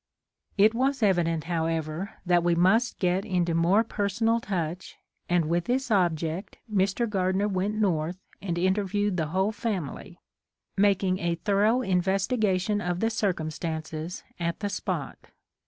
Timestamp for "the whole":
9.17-9.51